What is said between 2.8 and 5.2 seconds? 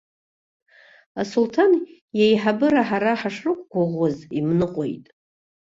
ҳара ҳашрықәгәыӷуаз имныҟәеит.